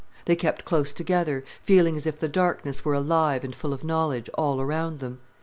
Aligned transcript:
They 0.25 0.35
kept 0.35 0.65
close 0.65 0.93
together, 0.93 1.43
feeling 1.61 1.95
as 1.95 2.07
if 2.07 2.19
the 2.19 2.27
darkness 2.27 2.83
were 2.83 2.95
alive 2.95 3.43
and 3.43 3.53
full 3.53 3.71
of 3.71 3.83
knowledge, 3.83 4.31
all 4.33 4.59
around 4.59 4.97
them. 4.97 5.19